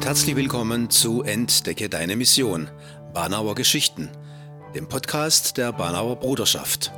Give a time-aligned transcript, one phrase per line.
[0.00, 2.70] und herzlich willkommen zu Entdecke deine Mission,
[3.12, 4.08] Banauer Geschichten,
[4.74, 6.90] dem Podcast der Banauer Bruderschaft.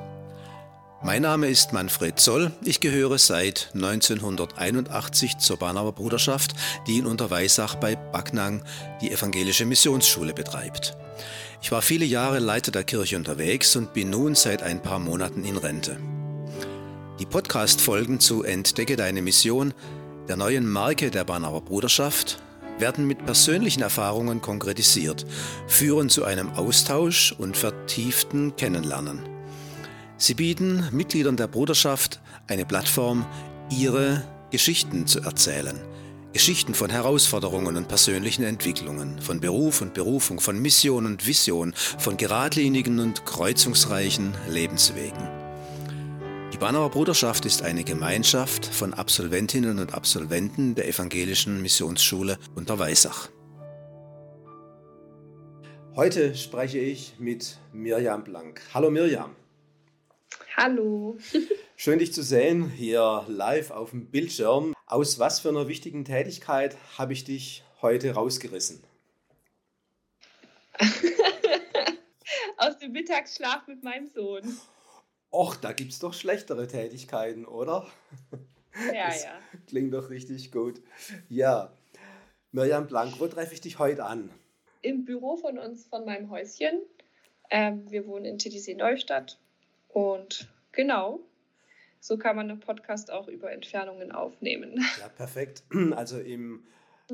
[1.02, 2.52] Mein Name ist Manfred Zoll.
[2.62, 6.54] Ich gehöre seit 1981 zur Banauer Bruderschaft,
[6.86, 8.62] die in Unterweisach bei Backnang
[9.00, 10.96] die evangelische Missionsschule betreibt.
[11.60, 15.44] Ich war viele Jahre Leiter der Kirche unterwegs und bin nun seit ein paar Monaten
[15.44, 15.96] in Rente.
[17.18, 19.74] Die Podcast-Folgen zu Entdecke deine Mission,
[20.28, 22.40] der neuen Marke der Banauer Bruderschaft,
[22.78, 25.26] werden mit persönlichen Erfahrungen konkretisiert,
[25.66, 29.20] führen zu einem Austausch und vertieften Kennenlernen.
[30.16, 33.26] Sie bieten Mitgliedern der Bruderschaft eine Plattform,
[33.70, 35.80] ihre Geschichten zu erzählen.
[36.32, 42.16] Geschichten von Herausforderungen und persönlichen Entwicklungen, von Beruf und Berufung, von Mission und Vision, von
[42.16, 45.41] geradlinigen und kreuzungsreichen Lebenswegen.
[46.52, 53.30] Die Banauer Bruderschaft ist eine Gemeinschaft von Absolventinnen und Absolventen der Evangelischen Missionsschule Unterweisach.
[55.96, 58.60] Heute spreche ich mit Mirjam Blank.
[58.74, 59.34] Hallo Mirjam.
[60.54, 61.16] Hallo.
[61.76, 64.74] Schön dich zu sehen hier live auf dem Bildschirm.
[64.86, 68.84] Aus was für einer wichtigen Tätigkeit habe ich dich heute rausgerissen?
[72.58, 74.58] Aus dem Mittagsschlaf mit meinem Sohn.
[75.32, 77.90] Och, da gibt es doch schlechtere Tätigkeiten, oder?
[78.92, 79.30] Ja, das ja.
[79.66, 80.82] Klingt doch richtig gut.
[81.30, 81.72] Ja.
[82.52, 84.30] Mirjam Blank, wo treffe ich dich heute an?
[84.82, 86.82] Im Büro von uns, von meinem Häuschen.
[87.48, 89.38] Ähm, wir wohnen in TTC Neustadt
[89.88, 91.20] und genau,
[91.98, 94.84] so kann man einen Podcast auch über Entfernungen aufnehmen.
[95.00, 95.62] Ja, perfekt.
[95.92, 96.66] Also im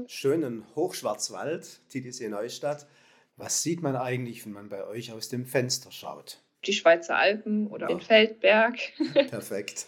[0.07, 2.89] schönen Hochschwarzwald, TTC Neustadt,
[3.37, 6.41] was sieht man eigentlich, wenn man bei euch aus dem Fenster schaut?
[6.65, 7.97] Die Schweizer Alpen oder ja.
[7.97, 8.77] den Feldberg.
[9.31, 9.87] Perfekt.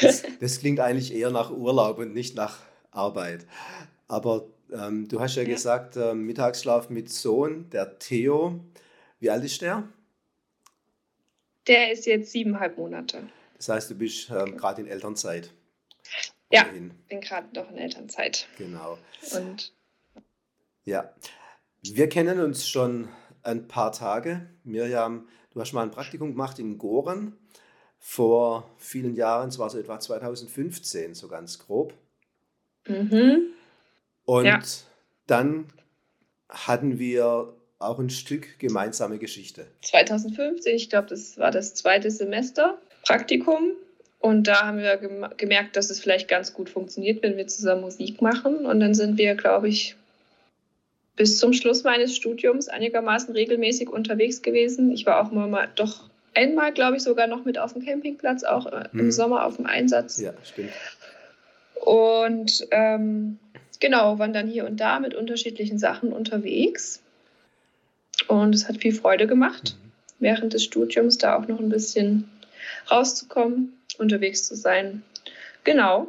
[0.00, 2.58] Das, das, klingt eigentlich eher nach Urlaub und nicht nach
[2.90, 3.46] Arbeit.
[4.06, 5.48] Aber ähm, du hast ja, ja.
[5.48, 8.60] gesagt, äh, Mittagsschlaf mit Sohn, der Theo.
[9.20, 9.88] Wie alt ist der?
[11.66, 13.28] Der ist jetzt siebeneinhalb Monate.
[13.56, 15.50] Das heißt, du bist ähm, gerade in Elternzeit.
[16.50, 18.46] Ja, ich bin gerade noch in Elternzeit.
[18.58, 18.98] Genau.
[19.34, 19.72] Und
[20.84, 21.14] ja,
[21.82, 23.08] wir kennen uns schon
[23.44, 24.48] ein paar Tage.
[24.64, 27.36] Mirjam, du hast mal ein Praktikum gemacht in Goren
[28.06, 31.94] vor vielen Jahren, es war so etwa 2015, so ganz grob.
[32.86, 33.46] Mhm.
[34.26, 34.60] Und ja.
[35.26, 35.68] dann
[36.50, 39.66] hatten wir auch ein Stück gemeinsame Geschichte.
[39.82, 43.72] 2015, ich glaube, das war das zweite Semester Praktikum.
[44.18, 44.96] Und da haben wir
[45.36, 48.64] gemerkt, dass es vielleicht ganz gut funktioniert, wenn wir zusammen Musik machen.
[48.64, 49.96] Und dann sind wir, glaube ich,
[51.16, 54.90] bis zum Schluss meines Studiums einigermaßen regelmäßig unterwegs gewesen.
[54.90, 58.44] Ich war auch immer mal, doch einmal, glaube ich, sogar noch mit auf dem Campingplatz,
[58.44, 59.12] auch im mhm.
[59.12, 60.20] Sommer auf dem Einsatz.
[60.20, 60.70] Ja, stimmt.
[61.74, 63.38] Und ähm,
[63.78, 67.00] genau, waren dann hier und da mit unterschiedlichen Sachen unterwegs.
[68.28, 69.90] Und es hat viel Freude gemacht, mhm.
[70.20, 72.28] während des Studiums da auch noch ein bisschen
[72.90, 75.02] rauszukommen, unterwegs zu sein.
[75.62, 76.08] Genau.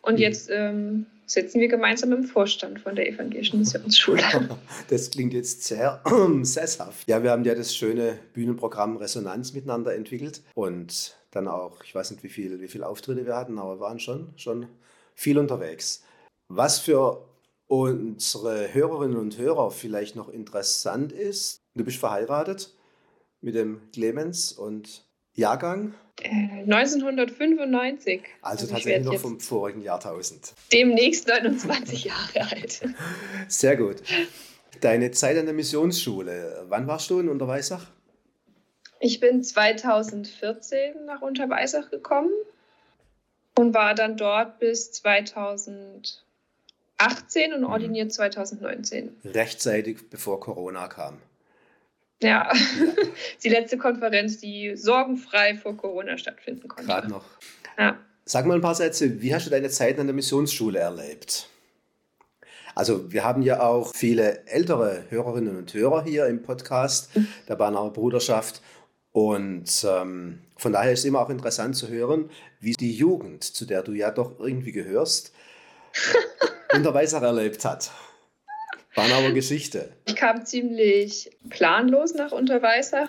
[0.00, 0.20] Und mhm.
[0.20, 4.22] jetzt ähm, sitzen wir gemeinsam im Vorstand von der Evangelischen Missionsschule.
[4.88, 6.02] Das klingt jetzt sehr
[6.42, 7.08] sesshaft.
[7.08, 12.10] Ja, wir haben ja das schöne Bühnenprogramm Resonanz miteinander entwickelt und dann auch, ich weiß
[12.10, 14.66] nicht, wie viele wie viel Auftritte wir hatten, aber wir waren schon, schon
[15.14, 16.02] viel unterwegs.
[16.48, 17.28] Was für
[17.66, 22.74] unsere Hörerinnen und Hörer vielleicht noch interessant ist, du bist verheiratet
[23.40, 25.04] mit dem Clemens und
[25.38, 25.94] Jahrgang?
[26.24, 28.12] 1995.
[28.12, 30.52] Äh, also, also tatsächlich noch vom vorigen Jahrtausend.
[30.72, 32.80] Demnächst 29 Jahre alt.
[33.48, 34.02] Sehr gut.
[34.80, 37.86] Deine Zeit an der Missionsschule, wann warst du in Unterweisach?
[39.00, 42.32] Ich bin 2014 nach Unterweisach gekommen
[43.56, 46.24] und war dann dort bis 2000
[47.00, 47.66] 18 und mhm.
[47.66, 49.16] ordiniert 2019.
[49.24, 51.18] Rechtzeitig bevor Corona kam.
[52.22, 52.50] Ja,
[53.44, 56.86] die letzte Konferenz, die sorgenfrei vor Corona stattfinden konnte.
[56.86, 57.24] Gerade noch.
[57.78, 57.98] Ja.
[58.24, 61.48] Sag mal ein paar Sätze, wie hast du deine Zeit an der Missionsschule erlebt?
[62.74, 67.10] Also wir haben ja auch viele ältere Hörerinnen und Hörer hier im Podcast
[67.48, 68.62] der Banauer Bruderschaft.
[69.10, 72.30] Und ähm, von daher ist es immer auch interessant zu hören,
[72.60, 75.32] wie die Jugend, zu der du ja doch irgendwie gehörst,
[76.72, 77.90] Unterweisach erlebt hat.
[78.98, 79.90] Banauer Geschichte.
[80.06, 83.08] Ich kam ziemlich planlos nach Unterweisach.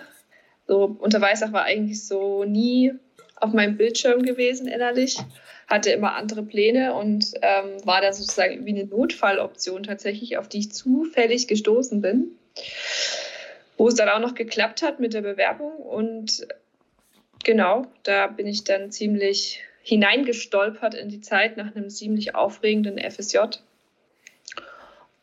[0.68, 2.92] So, Unterweisach war eigentlich so nie
[3.34, 5.18] auf meinem Bildschirm gewesen innerlich,
[5.66, 10.60] hatte immer andere Pläne und ähm, war da sozusagen wie eine Notfalloption tatsächlich, auf die
[10.60, 12.38] ich zufällig gestoßen bin.
[13.76, 16.46] Wo es dann auch noch geklappt hat mit der Bewerbung und
[17.42, 23.38] genau, da bin ich dann ziemlich hineingestolpert in die Zeit nach einem ziemlich aufregenden FSJ.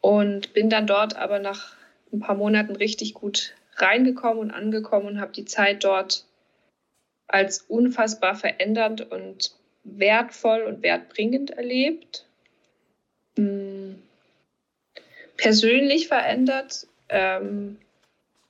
[0.01, 1.73] Und bin dann dort aber nach
[2.13, 6.25] ein paar Monaten richtig gut reingekommen und angekommen und habe die Zeit dort
[7.27, 12.25] als unfassbar verändernd und wertvoll und wertbringend erlebt.
[13.37, 14.01] Hm.
[15.35, 17.77] Persönlich verändert, ähm,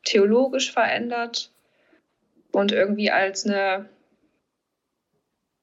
[0.05, 1.51] theologisch verändert
[2.51, 3.89] und irgendwie als eine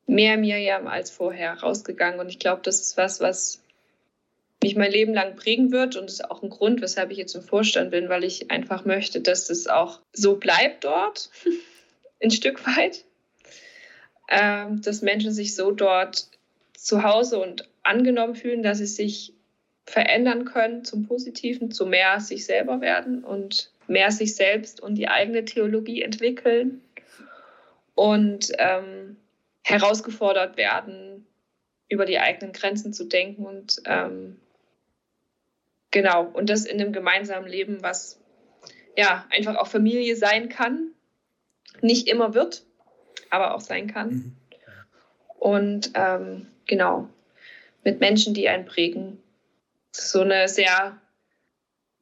[0.06, 2.20] mehr Miriam als vorher rausgegangen.
[2.20, 3.63] Und ich glaube, das ist was, was
[4.64, 7.42] mich mein Leben lang prägen wird und ist auch ein Grund, weshalb ich jetzt im
[7.42, 11.30] Vorstand bin, weil ich einfach möchte, dass es auch so bleibt dort,
[12.22, 13.04] ein Stück weit,
[14.30, 16.28] ähm, dass Menschen sich so dort
[16.72, 19.34] zu Hause und angenommen fühlen, dass sie sich
[19.84, 25.08] verändern können zum Positiven, zu mehr sich selber werden und mehr sich selbst und die
[25.08, 26.80] eigene Theologie entwickeln
[27.94, 29.18] und ähm,
[29.62, 31.26] herausgefordert werden,
[31.90, 34.40] über die eigenen Grenzen zu denken und ähm,
[35.94, 38.20] genau, und das in einem gemeinsamen Leben, was
[38.96, 40.90] ja einfach auch Familie sein kann,
[41.80, 42.66] nicht immer wird,
[43.30, 44.10] aber auch sein kann.
[44.10, 44.36] Mhm.
[45.36, 47.08] Und ähm, genau,
[47.84, 49.22] mit Menschen, die einen prägen.
[49.92, 51.00] So eine sehr,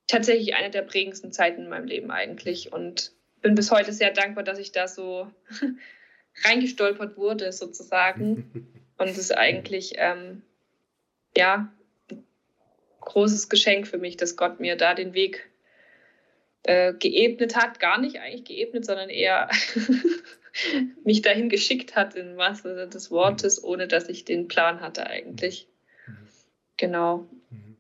[0.07, 2.73] tatsächlich eine der prägendsten Zeiten in meinem Leben eigentlich.
[2.73, 3.13] Und
[3.43, 5.31] bin bis heute sehr dankbar, dass ich da so
[6.45, 8.69] reingestolpert wurde, sozusagen.
[8.97, 10.43] Und es ist eigentlich, ähm,
[11.37, 11.71] ja,
[13.05, 15.49] großes Geschenk für mich, dass Gott mir da den Weg
[16.65, 17.81] äh, geebnet hat.
[17.81, 19.51] Gar nicht eigentlich geebnet, sondern eher
[21.05, 25.69] mich dahin geschickt hat, in was des Wortes, ohne dass ich den Plan hatte eigentlich.
[26.77, 27.29] Genau.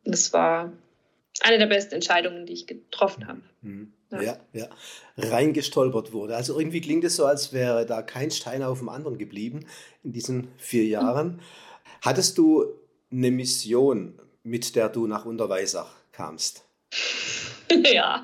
[0.04, 0.72] Das war
[1.40, 3.40] eine der besten Entscheidungen, die ich getroffen habe.
[3.62, 3.92] Mhm.
[4.10, 4.36] Ja.
[4.52, 4.68] ja,
[5.16, 6.36] reingestolpert wurde.
[6.36, 9.64] Also irgendwie klingt es so, als wäre da kein Stein auf dem anderen geblieben
[10.04, 11.40] in diesen vier Jahren.
[12.02, 12.66] Hattest du
[13.10, 16.64] eine Mission, mit der du nach Unterweisach kamst?
[17.84, 18.22] Ja.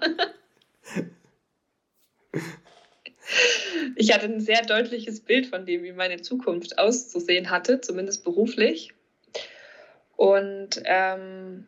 [3.97, 8.93] Ich hatte ein sehr deutliches Bild von dem, wie meine Zukunft auszusehen hatte, zumindest beruflich.
[10.17, 11.67] Und ähm,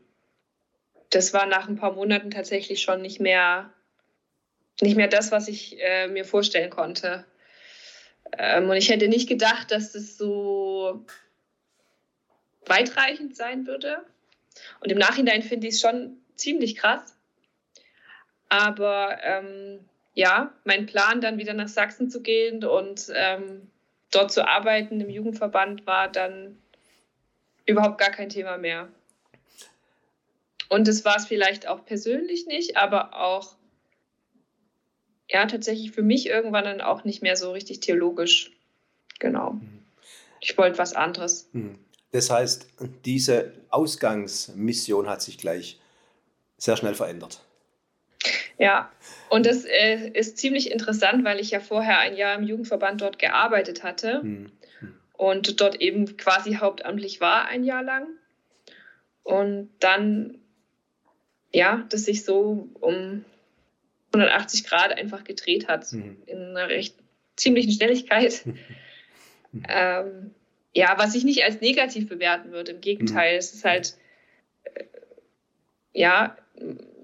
[1.09, 3.73] das war nach ein paar Monaten tatsächlich schon nicht mehr
[4.83, 7.25] nicht mehr das, was ich äh, mir vorstellen konnte.
[8.39, 11.05] Ähm, und ich hätte nicht gedacht, dass das so
[12.67, 14.05] weitreichend sein würde.
[14.81, 17.17] Und im Nachhinein finde ich es schon ziemlich krass.
[18.49, 19.81] Aber ähm,
[20.15, 23.71] ja, mein Plan, dann wieder nach Sachsen zu gehen und ähm,
[24.11, 26.59] dort zu arbeiten im Jugendverband, war dann
[27.67, 28.89] überhaupt gar kein Thema mehr.
[30.69, 33.57] Und das war es vielleicht auch persönlich nicht, aber auch
[35.29, 38.53] ja tatsächlich für mich irgendwann dann auch nicht mehr so richtig theologisch.
[39.19, 39.53] Genau.
[39.53, 39.85] Mhm.
[40.41, 41.49] Ich wollte was anderes.
[41.53, 41.79] Mhm.
[42.13, 42.67] Das heißt,
[43.05, 45.79] diese Ausgangsmission hat sich gleich
[46.57, 47.41] sehr schnell verändert.
[48.59, 48.93] Ja,
[49.31, 53.19] und das äh, ist ziemlich interessant, weil ich ja vorher ein Jahr im Jugendverband dort
[53.19, 54.53] gearbeitet hatte mhm.
[55.15, 58.07] und dort eben quasi hauptamtlich war ein Jahr lang.
[59.23, 60.39] Und dann,
[61.53, 63.25] ja, dass sich so um
[64.13, 66.19] 180 Grad einfach gedreht hat, mhm.
[66.27, 66.97] in einer recht
[67.37, 68.45] ziemlichen Schnelligkeit.
[69.69, 70.35] ähm,
[70.73, 73.33] ja, was ich nicht als negativ bewerten würde, im Gegenteil.
[73.33, 73.39] Mhm.
[73.39, 73.97] Es ist halt,
[74.65, 74.85] äh,
[75.93, 76.37] ja,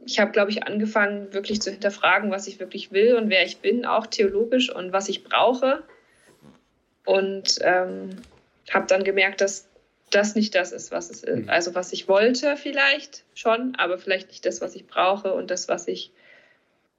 [0.05, 3.59] ich habe, glaube ich, angefangen, wirklich zu hinterfragen, was ich wirklich will und wer ich
[3.59, 5.83] bin, auch theologisch und was ich brauche.
[7.05, 8.11] Und ähm,
[8.71, 9.69] habe dann gemerkt, dass
[10.11, 11.45] das nicht das ist, was es ist.
[11.45, 11.49] Mhm.
[11.49, 15.69] Also was ich wollte vielleicht schon, aber vielleicht nicht das, was ich brauche und das,
[15.69, 16.13] was ich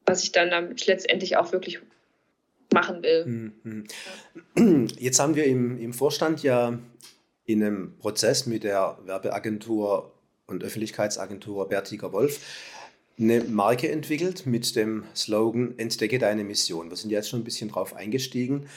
[0.07, 1.79] was ich dann letztendlich auch wirklich
[2.73, 3.53] machen will.
[4.55, 4.87] Mhm.
[4.99, 6.77] Jetzt haben wir im, im Vorstand ja
[7.45, 10.11] in einem Prozess mit der Werbeagentur
[10.47, 12.39] und Öffentlichkeitsagentur Bertiger Wolf
[13.19, 16.89] eine Marke entwickelt mit dem Slogan Entdecke deine Mission.
[16.89, 18.67] Wir sind jetzt schon ein bisschen drauf eingestiegen.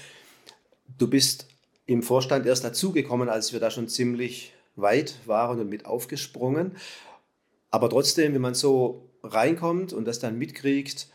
[0.98, 1.46] Du bist
[1.86, 6.76] im Vorstand erst dazugekommen, als wir da schon ziemlich weit waren und mit aufgesprungen.
[7.70, 11.08] Aber trotzdem, wenn man so reinkommt und das dann mitkriegt,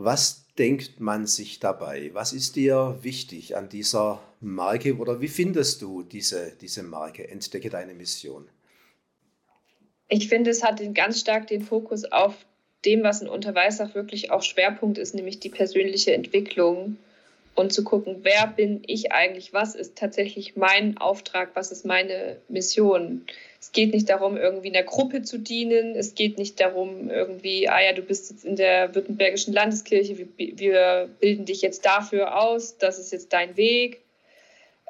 [0.00, 2.10] was denkt man sich dabei?
[2.12, 7.28] Was ist dir wichtig an dieser Marke oder wie findest du diese, diese Marke?
[7.28, 8.48] Entdecke deine Mission.
[10.08, 12.34] Ich finde, es hat ganz stark den Fokus auf
[12.84, 16.96] dem, was in Unterweisach wirklich auch Schwerpunkt ist, nämlich die persönliche Entwicklung
[17.54, 22.36] und zu gucken, wer bin ich eigentlich, was ist tatsächlich mein Auftrag, was ist meine
[22.48, 23.26] Mission.
[23.60, 25.94] Es geht nicht darum, irgendwie einer Gruppe zu dienen.
[25.94, 30.28] Es geht nicht darum, irgendwie, ah ja, du bist jetzt in der Württembergischen Landeskirche, wir,
[30.58, 34.00] wir bilden dich jetzt dafür aus, das ist jetzt dein Weg.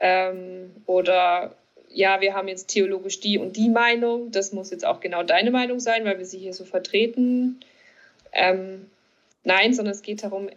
[0.01, 1.55] Ähm, oder
[1.93, 5.51] ja, wir haben jetzt theologisch die und die Meinung, das muss jetzt auch genau deine
[5.51, 7.59] Meinung sein, weil wir sie hier so vertreten.
[8.33, 8.89] Ähm,
[9.43, 10.49] nein, sondern es geht darum,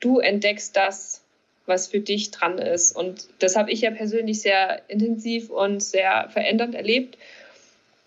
[0.00, 1.22] du entdeckst das,
[1.66, 2.96] was für dich dran ist.
[2.96, 7.16] Und das habe ich ja persönlich sehr intensiv und sehr verändernd erlebt.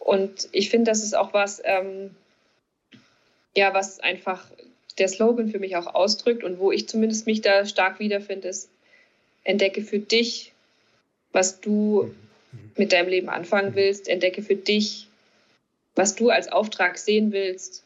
[0.07, 2.11] Und ich finde, das ist auch was, ähm,
[3.57, 4.47] ja, was einfach
[4.97, 8.69] der Slogan für mich auch ausdrückt und wo ich zumindest mich da stark wiederfinde, ist,
[9.43, 10.53] entdecke für dich,
[11.33, 12.15] was du
[12.77, 15.09] mit deinem Leben anfangen willst, entdecke für dich,
[15.93, 17.83] was du als Auftrag sehen willst,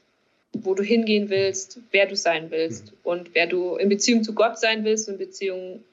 [0.54, 4.60] wo du hingehen willst, wer du sein willst und wer du in Beziehung zu Gott
[4.60, 5.84] sein willst und in Beziehung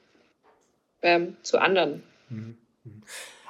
[1.00, 2.02] ähm, zu anderen.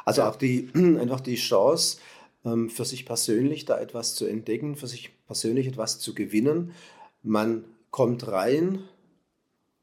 [0.04, 1.98] Also auch die, einfach die Chance,
[2.42, 6.72] für sich persönlich da etwas zu entdecken, für sich persönlich etwas zu gewinnen.
[7.22, 8.84] Man kommt rein,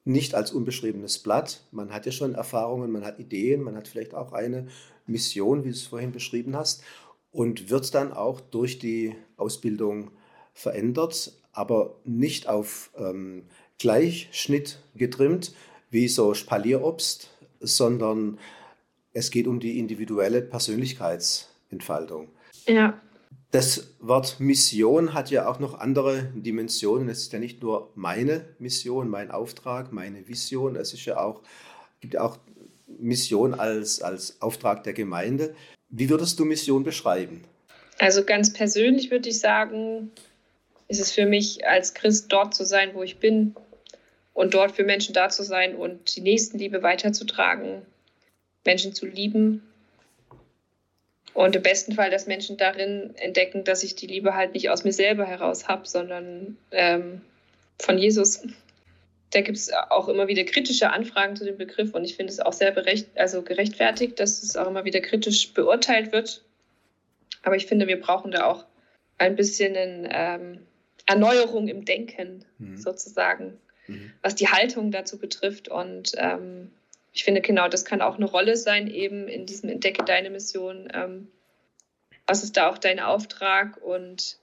[0.06, 1.64] nicht als unbeschriebenes Blatt.
[1.72, 4.68] Man hat ja schon Erfahrungen, man hat Ideen, man hat vielleicht auch eine
[5.08, 6.84] Mission, wie du es vorhin beschrieben hast,
[7.32, 10.12] und wird dann auch durch die Ausbildung
[10.54, 13.44] verändert, aber nicht auf ähm,
[13.78, 15.54] Gleichschnitt getrimmt,
[15.90, 18.40] wie so Spalierobst, sondern
[19.12, 22.30] es geht um die individuelle Persönlichkeitsentfaltung.
[22.68, 23.00] Ja.
[23.52, 27.08] Das Wort Mission hat ja auch noch andere Dimensionen.
[27.08, 30.76] Es ist ja nicht nur meine Mission, mein Auftrag, meine Vision.
[30.76, 31.42] Es ist ja auch,
[32.02, 32.38] gibt ja auch
[33.00, 35.56] Mission als, als Auftrag der Gemeinde.
[35.90, 37.44] Wie würdest du Mission beschreiben?
[38.00, 40.12] Also ganz persönlich würde ich sagen,
[40.88, 43.56] ist es für mich als Christ dort zu sein, wo ich bin
[44.34, 47.84] und dort für Menschen da zu sein und die Nächstenliebe weiterzutragen,
[48.66, 49.62] Menschen zu lieben
[51.36, 54.86] und im besten Fall, dass Menschen darin entdecken, dass ich die Liebe halt nicht aus
[54.86, 57.22] mir selber heraus habe, sondern ähm,
[57.78, 58.42] von Jesus.
[59.32, 62.40] Da gibt es auch immer wieder kritische Anfragen zu dem Begriff und ich finde es
[62.40, 66.42] auch sehr berecht, also gerechtfertigt, dass es auch immer wieder kritisch beurteilt wird.
[67.44, 68.64] Aber ich finde, wir brauchen da auch
[69.18, 70.60] ein bisschen eine ähm,
[71.06, 72.78] Erneuerung im Denken mhm.
[72.78, 74.14] sozusagen, mhm.
[74.22, 75.68] was die Haltung dazu betrifft.
[75.68, 76.72] Und ähm,
[77.16, 80.90] ich finde, genau das kann auch eine Rolle sein, eben in diesem Entdecke deine Mission.
[80.94, 81.30] Ähm,
[82.28, 84.38] was ist da auch dein Auftrag und,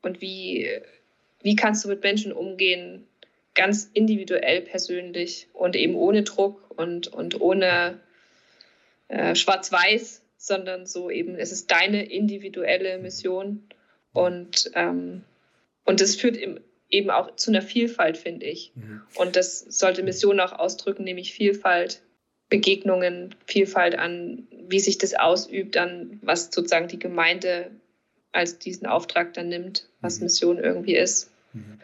[0.00, 0.66] und wie,
[1.42, 3.06] wie kannst du mit Menschen umgehen,
[3.54, 8.00] ganz individuell, persönlich und eben ohne Druck und, und ohne
[9.08, 13.68] äh, Schwarz-Weiß, sondern so eben, es ist deine individuelle Mission
[14.14, 15.22] und, ähm,
[15.84, 18.72] und das führt im, eben auch zu einer Vielfalt, finde ich.
[18.74, 19.02] Mhm.
[19.16, 22.00] Und das sollte Mission auch ausdrücken, nämlich Vielfalt
[22.48, 27.70] Begegnungen, Vielfalt an, wie sich das ausübt, an was sozusagen die Gemeinde
[28.32, 30.24] als diesen Auftrag dann nimmt, was mhm.
[30.24, 31.30] Mission irgendwie ist.
[31.52, 31.78] Mhm.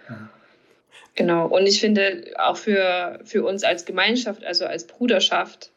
[1.15, 1.47] Genau.
[1.47, 5.71] Und ich finde auch für, für uns als Gemeinschaft, also als Bruderschaft,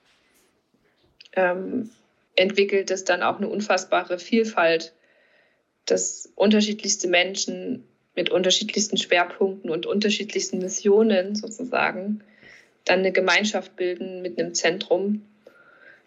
[1.34, 1.90] ähm,
[2.36, 4.94] entwickelt es dann auch eine unfassbare Vielfalt,
[5.86, 12.24] dass unterschiedlichste Menschen mit unterschiedlichsten Schwerpunkten und unterschiedlichsten Missionen sozusagen
[12.86, 15.26] dann eine Gemeinschaft bilden mit einem Zentrum,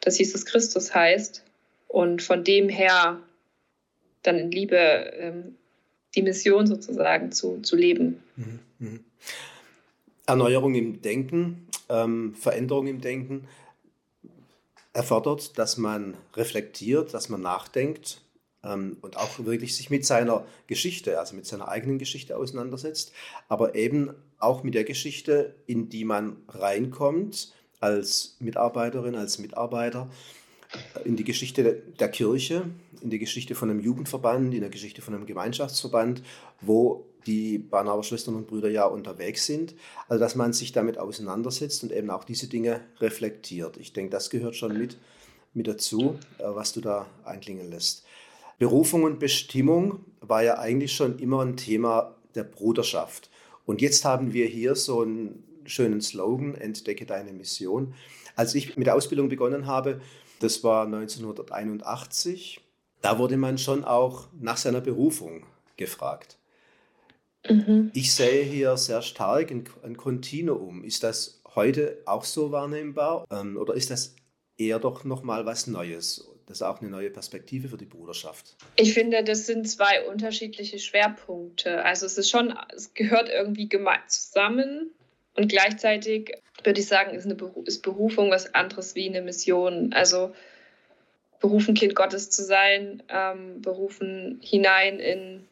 [0.00, 1.44] das Jesus Christus heißt.
[1.88, 3.20] Und von dem her
[4.22, 5.56] dann in Liebe ähm,
[6.14, 8.22] die Mission sozusagen zu, zu leben.
[8.36, 9.04] Mhm, mhm.
[10.26, 13.48] Erneuerung im Denken, ähm, Veränderung im Denken
[14.92, 18.20] erfordert, dass man reflektiert, dass man nachdenkt
[18.62, 23.12] ähm, und auch wirklich sich mit seiner Geschichte, also mit seiner eigenen Geschichte auseinandersetzt,
[23.48, 30.10] aber eben auch mit der Geschichte, in die man reinkommt als Mitarbeiterin, als Mitarbeiter,
[31.04, 32.64] in die Geschichte der Kirche,
[33.00, 36.22] in die Geschichte von einem Jugendverband, in der Geschichte von einem Gemeinschaftsverband,
[36.60, 39.74] wo die Barnauer Schwestern und Brüder ja unterwegs sind.
[40.08, 43.76] Also dass man sich damit auseinandersetzt und eben auch diese Dinge reflektiert.
[43.76, 44.98] Ich denke, das gehört schon mit,
[45.54, 48.04] mit dazu, äh, was du da einklingen lässt.
[48.58, 53.30] Berufung und Bestimmung war ja eigentlich schon immer ein Thema der Bruderschaft.
[53.68, 57.92] Und jetzt haben wir hier so einen schönen Slogan, Entdecke deine Mission.
[58.34, 60.00] Als ich mit der Ausbildung begonnen habe,
[60.40, 62.62] das war 1981,
[63.02, 65.44] da wurde man schon auch nach seiner Berufung
[65.76, 66.38] gefragt.
[67.46, 67.90] Mhm.
[67.92, 70.82] Ich sehe hier sehr stark ein, ein Kontinuum.
[70.82, 74.14] Ist das heute auch so wahrnehmbar ähm, oder ist das
[74.56, 76.26] eher doch nochmal was Neues?
[76.48, 78.56] Das ist auch eine neue Perspektive für die Bruderschaft.
[78.76, 81.84] Ich finde, das sind zwei unterschiedliche Schwerpunkte.
[81.84, 83.68] Also es ist schon, es gehört irgendwie
[84.10, 84.90] zusammen
[85.34, 86.32] und gleichzeitig
[86.64, 89.92] würde ich sagen, ist, eine ist Berufung was anderes wie eine Mission.
[89.92, 90.34] Also
[91.38, 95.46] berufen, Kind Gottes zu sein, ähm, berufen hinein in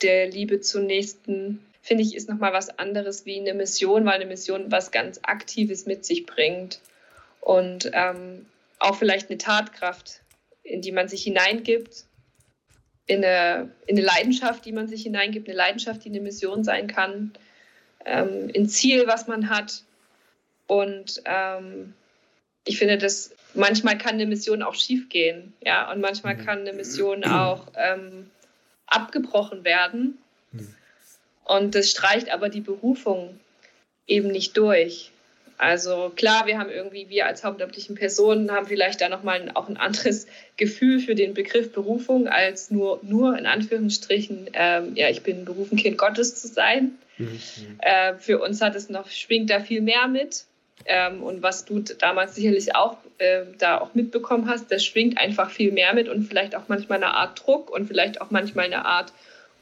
[0.00, 4.26] der Liebe zum Nächsten, finde ich, ist nochmal was anderes wie eine Mission, weil eine
[4.26, 6.80] Mission was ganz Aktives mit sich bringt
[7.40, 8.46] und ähm,
[8.78, 10.20] auch vielleicht eine Tatkraft
[10.66, 12.04] in die man sich hineingibt,
[13.06, 16.88] in eine, in eine Leidenschaft, die man sich hineingibt, eine Leidenschaft, die eine Mission sein
[16.88, 17.32] kann,
[18.04, 19.82] ähm, ein Ziel, was man hat.
[20.66, 21.94] Und ähm,
[22.64, 26.44] ich finde, dass manchmal kann eine Mission auch schiefgehen, ja, und manchmal mhm.
[26.44, 28.30] kann eine Mission auch ähm,
[28.86, 30.18] abgebrochen werden.
[30.50, 30.74] Mhm.
[31.44, 33.38] Und das streicht aber die Berufung
[34.08, 35.12] eben nicht durch.
[35.58, 39.76] Also klar, wir haben irgendwie, wir als hauptamtlichen Personen haben vielleicht da nochmal auch ein
[39.76, 45.44] anderes Gefühl für den Begriff Berufung als nur, nur in Anführungsstrichen, ähm, ja, ich bin
[45.44, 46.98] berufen, Kind Gottes zu sein.
[47.16, 47.40] Mhm.
[47.78, 50.44] Äh, für uns hat es noch, schwingt da viel mehr mit.
[50.84, 55.50] Ähm, und was du damals sicherlich auch äh, da auch mitbekommen hast, das schwingt einfach
[55.50, 58.84] viel mehr mit und vielleicht auch manchmal eine Art Druck und vielleicht auch manchmal eine
[58.84, 59.12] Art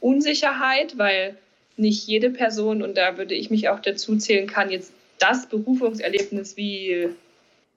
[0.00, 1.36] Unsicherheit, weil
[1.76, 4.92] nicht jede Person, und da würde ich mich auch dazu zählen, kann jetzt
[5.24, 7.08] das Berufungserlebnis wie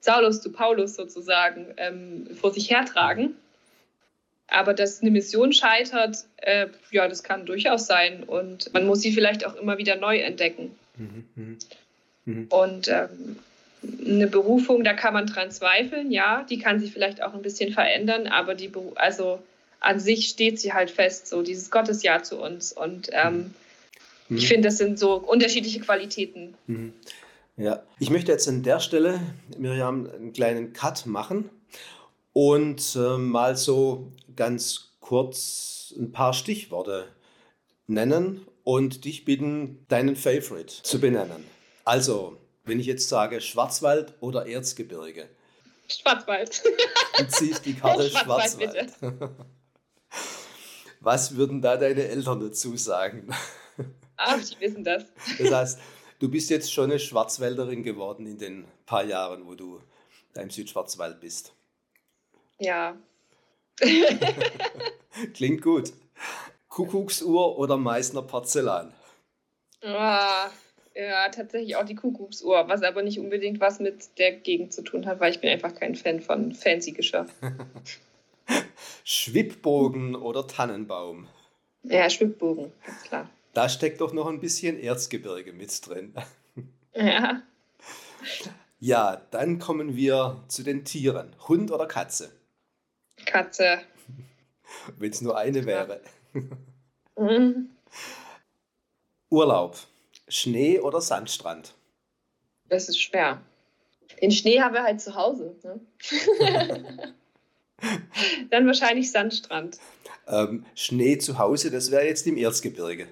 [0.01, 3.35] Saulus zu Paulus sozusagen ähm, vor sich hertragen.
[4.49, 8.23] Aber dass eine Mission scheitert, äh, ja, das kann durchaus sein.
[8.23, 10.75] Und man muss sie vielleicht auch immer wieder neu entdecken.
[10.97, 11.55] Mhm, mh.
[12.25, 12.47] Mhm.
[12.49, 13.37] Und ähm,
[14.05, 17.71] eine Berufung, da kann man dran zweifeln, ja, die kann sich vielleicht auch ein bisschen
[17.71, 19.39] verändern, aber die, also
[19.79, 22.73] an sich steht sie halt fest, so dieses Gottesjahr zu uns.
[22.73, 23.53] Und ähm,
[24.27, 24.37] mhm.
[24.37, 26.55] ich finde, das sind so unterschiedliche Qualitäten.
[27.57, 29.19] Ja, ich möchte jetzt an der Stelle,
[29.57, 31.49] Miriam, einen kleinen Cut machen
[32.31, 37.07] und äh, mal so ganz kurz ein paar Stichworte
[37.87, 41.43] nennen und dich bitten, deinen Favorite zu benennen.
[41.83, 45.27] Also, wenn ich jetzt sage Schwarzwald oder Erzgebirge.
[45.87, 46.61] Schwarzwald.
[47.17, 48.91] Du ziehst die Karte Schwarzwald.
[48.99, 49.31] Schwarzwald.
[50.99, 53.33] Was würden da deine Eltern dazu sagen?
[54.15, 55.05] Ach, die wissen das.
[55.39, 55.79] Das heißt,
[56.19, 59.81] du bist jetzt schon eine Schwarzwälderin geworden in den paar Jahren, wo du
[60.33, 61.53] da im Südschwarzwald bist.
[62.59, 62.97] Ja.
[65.33, 65.93] Klingt gut.
[66.69, 68.93] Kuckucksuhr oder Meißner Porzellan?
[69.81, 69.87] Oh,
[70.95, 75.05] ja, tatsächlich auch die Kuckucksuhr, was aber nicht unbedingt was mit der Gegend zu tun
[75.05, 77.27] hat, weil ich bin einfach kein Fan von fancy Geschirr.
[79.03, 81.27] Schwibbogen oder Tannenbaum?
[81.83, 83.29] Ja, Schwibbogen, ganz klar.
[83.57, 86.13] Da steckt doch noch ein bisschen Erzgebirge mit drin.
[86.93, 87.41] Ja.
[88.79, 91.35] Ja, dann kommen wir zu den Tieren.
[91.47, 92.31] Hund oder Katze?
[93.25, 93.79] Katze.
[94.99, 96.01] Wenn es nur eine wäre.
[97.17, 97.71] Mhm.
[99.31, 99.75] Urlaub.
[100.27, 101.73] Schnee oder Sandstrand?
[102.69, 103.41] Das ist schwer.
[104.21, 105.55] Den Schnee haben wir halt zu Hause.
[105.63, 105.79] Ne?
[108.51, 109.79] Dann wahrscheinlich Sandstrand.
[110.27, 113.07] Ähm, Schnee zu Hause, das wäre jetzt im Erzgebirge.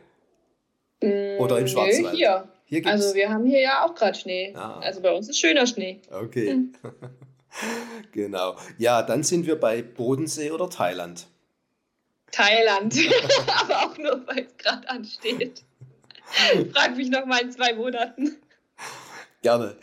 [1.39, 2.13] Oder im Schwarzwald.
[2.13, 2.48] Nö, hier.
[2.65, 4.54] hier also wir haben hier ja auch gerade Schnee.
[4.56, 4.80] Ah.
[4.80, 6.02] Also bei uns ist schöner Schnee.
[6.12, 6.50] Okay.
[6.50, 6.74] Hm.
[8.12, 8.56] genau.
[8.78, 11.28] Ja, dann sind wir bei Bodensee oder Thailand.
[12.32, 12.96] Thailand.
[13.62, 15.63] Aber auch nur, weil es gerade ansteht.
[16.74, 18.38] Frag mich noch mal in zwei Monaten.
[19.41, 19.76] Gerne.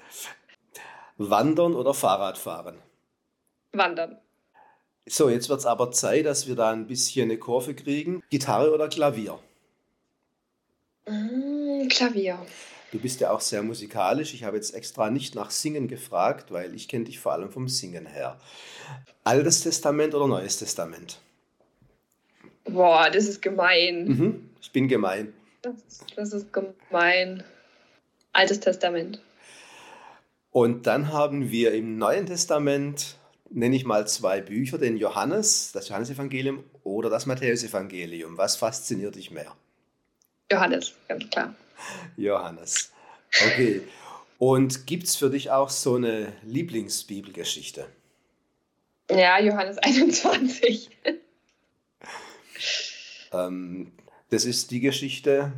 [1.19, 2.79] Wandern oder Fahrradfahren?
[3.73, 4.19] Wandern.
[5.07, 8.23] So, jetzt wird es aber Zeit, dass wir da ein bisschen eine Kurve kriegen.
[8.31, 9.39] Gitarre oder Klavier?
[11.07, 12.39] Mm, Klavier.
[12.93, 14.35] Du bist ja auch sehr musikalisch.
[14.35, 17.67] Ich habe jetzt extra nicht nach Singen gefragt, weil ich kenne dich vor allem vom
[17.67, 18.39] Singen her.
[19.25, 21.19] Altes Testament oder Neues Testament?
[22.65, 24.07] Boah, das ist gemein.
[24.07, 25.33] Mhm, ich bin gemein.
[25.63, 25.75] Das,
[26.17, 27.43] das ist gemein.
[28.33, 29.23] Altes Testament.
[30.51, 33.17] Und dann haben wir im Neuen Testament,
[33.49, 38.37] nenne ich mal zwei Bücher, den Johannes, das Johannesevangelium oder das Matthäusevangelium.
[38.37, 39.57] Was fasziniert dich mehr?
[40.53, 41.55] Johannes, ganz klar.
[42.17, 42.93] Johannes.
[43.47, 43.83] Okay.
[44.39, 47.87] Und gibt es für dich auch so eine Lieblingsbibelgeschichte?
[49.11, 50.91] Ja, Johannes 21.
[53.33, 53.93] ähm,
[54.29, 55.53] das ist die Geschichte,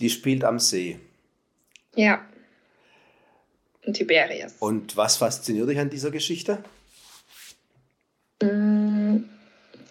[0.00, 0.98] die spielt am See.
[1.94, 2.24] Ja.
[3.82, 4.56] In Tiberias.
[4.58, 6.64] Und was fasziniert dich an dieser Geschichte?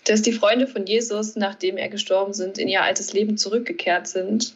[0.06, 4.56] Dass die Freunde von Jesus, nachdem er gestorben sind, in ihr altes Leben zurückgekehrt sind,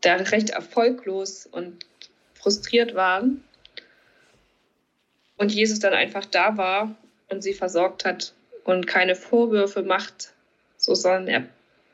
[0.00, 1.86] da recht erfolglos und
[2.34, 3.42] frustriert waren.
[5.36, 6.94] Und Jesus dann einfach da war
[7.28, 8.34] und sie versorgt hat
[8.64, 10.32] und keine Vorwürfe macht,
[10.76, 11.48] so sondern er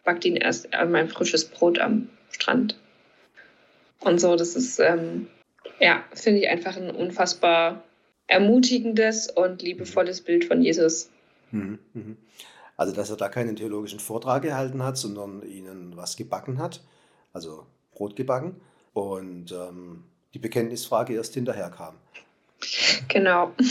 [0.05, 2.77] backt ihn erst mein frisches Brot am Strand.
[4.01, 5.29] Und so, das ist, ähm,
[5.79, 7.85] ja, finde ich einfach ein unfassbar
[8.27, 11.11] ermutigendes und liebevolles Bild von Jesus.
[11.51, 12.17] Mhm, mhm.
[12.81, 16.81] Also, dass er da keinen theologischen Vortrag gehalten hat, sondern ihnen was gebacken hat,
[17.35, 18.59] also Brot gebacken
[18.95, 21.97] und ähm, die Bekenntnisfrage erst hinterher kam.
[23.09, 23.53] Genau.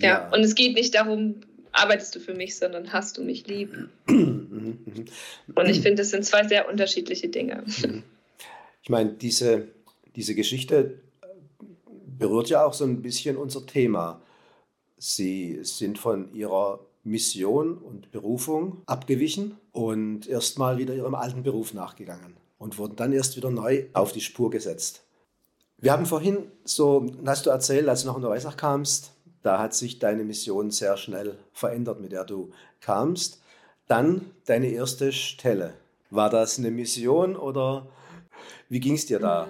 [0.00, 0.32] Ja, ja.
[0.32, 1.40] und es geht nicht darum,
[1.72, 3.74] arbeitest du für mich, sondern hast du mich lieb.
[4.06, 4.78] und
[5.66, 7.64] ich finde, das sind zwei sehr unterschiedliche Dinge.
[8.84, 9.66] Ich meine, diese,
[10.14, 11.00] diese Geschichte
[12.16, 14.22] berührt ja auch so ein bisschen unser Thema.
[14.98, 22.36] Sie sind von ihrer Mission und Berufung abgewichen und erstmal wieder ihrem alten Beruf nachgegangen
[22.58, 25.02] und wurden dann erst wieder neu auf die Spur gesetzt.
[25.78, 29.98] Wir haben vorhin so, hast du erzählt, als du nach Unterweisach kamst, da hat sich
[30.00, 33.40] deine Mission sehr schnell verändert, mit der du kamst.
[33.86, 35.74] Dann deine erste Stelle.
[36.10, 37.86] War das eine Mission oder
[38.68, 39.48] wie ging es dir da?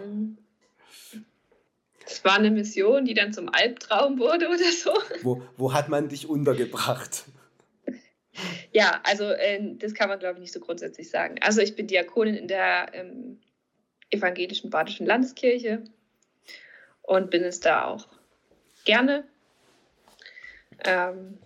[2.04, 4.92] Es war eine Mission, die dann zum Albtraum wurde oder so.
[5.22, 7.24] Wo, wo hat man dich untergebracht?
[8.72, 11.36] Ja, also äh, das kann man, glaube ich, nicht so grundsätzlich sagen.
[11.40, 13.40] Also ich bin Diakonin in der ähm,
[14.10, 15.84] evangelischen badischen Landeskirche
[17.02, 18.08] und bin es da auch
[18.84, 19.24] gerne.
[20.84, 21.38] Ähm,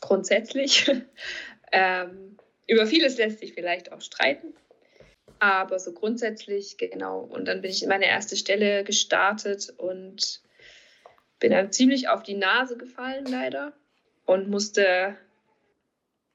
[0.00, 0.90] grundsätzlich.
[1.72, 4.54] ähm, über vieles lässt sich vielleicht auch streiten.
[5.38, 7.20] Aber so grundsätzlich, genau.
[7.20, 10.42] Und dann bin ich in meine erste Stelle gestartet und
[11.38, 13.72] bin dann ziemlich auf die Nase gefallen, leider.
[14.26, 15.16] Und musste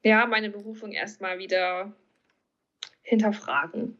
[0.05, 1.91] ja meine Berufung erstmal wieder
[3.01, 3.97] hinterfragen.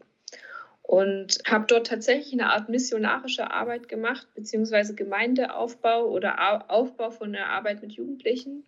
[0.81, 7.49] Und habe dort tatsächlich eine Art missionarische Arbeit gemacht, beziehungsweise Gemeindeaufbau oder Aufbau von der
[7.49, 8.63] Arbeit mit Jugendlichen.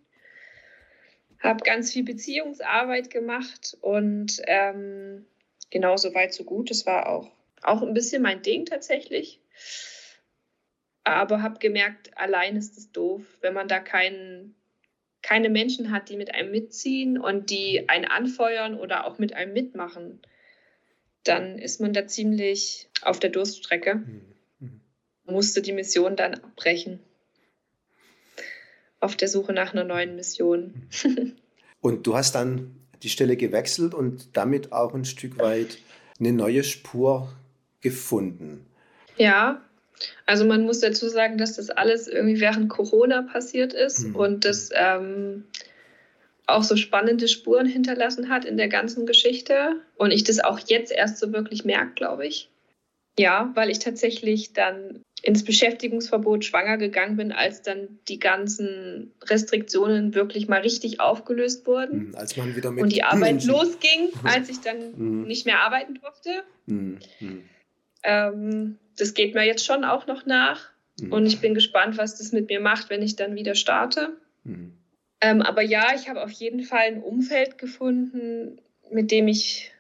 [1.40, 5.28] Habe ganz viel Beziehungsarbeit gemacht und ähm,
[5.70, 6.72] genau so weit, so gut.
[6.72, 9.40] Das war auch, auch ein bisschen mein Ding tatsächlich.
[11.04, 14.57] Aber habe gemerkt, allein ist es doof, wenn man da keinen,
[15.28, 19.52] keine Menschen hat, die mit einem mitziehen und die einen anfeuern oder auch mit einem
[19.52, 20.22] mitmachen.
[21.26, 23.96] Dann ist man da ziemlich auf der Durststrecke.
[23.96, 24.22] Mhm.
[24.60, 24.82] mhm.
[25.26, 27.00] Musste die Mission dann abbrechen.
[29.02, 30.88] Auf der Suche nach einer neuen Mission.
[31.82, 35.78] Und du hast dann die Stelle gewechselt und damit auch ein Stück weit
[36.20, 37.34] eine neue Spur
[37.82, 38.66] gefunden.
[39.18, 39.62] Ja,
[40.26, 44.16] also man muss dazu sagen, dass das alles irgendwie während Corona passiert ist mhm.
[44.16, 45.46] und das ähm,
[46.48, 50.92] auch so spannende Spuren hinterlassen hat in der ganzen Geschichte und ich das auch jetzt
[50.92, 52.50] erst so wirklich merke, glaube ich.
[53.20, 60.14] Ja, weil ich tatsächlich dann ins Beschäftigungsverbot schwanger gegangen bin, als dann die ganzen Restriktionen
[60.14, 62.10] wirklich mal richtig aufgelöst wurden.
[62.10, 65.24] Mhm, als man wieder mit und die Arbeit losging, als ich dann mhm.
[65.24, 66.44] nicht mehr arbeiten durfte.
[66.68, 67.00] Mhm.
[68.04, 70.70] Ähm, das geht mir jetzt schon auch noch nach.
[71.00, 71.14] Mhm.
[71.14, 74.18] Und ich bin gespannt, was das mit mir macht, wenn ich dann wieder starte.
[74.44, 74.74] Mhm.
[75.22, 79.72] Ähm, aber ja, ich habe auf jeden Fall ein Umfeld gefunden, mit dem ich,